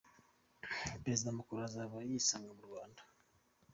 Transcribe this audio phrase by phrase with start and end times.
[1.03, 3.01] Perezida Macron azaba yisanga mu Rwanda.”